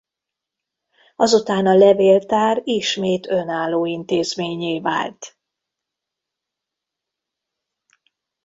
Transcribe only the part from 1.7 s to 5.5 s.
Levéltár ismét önálló intézménnyé vált.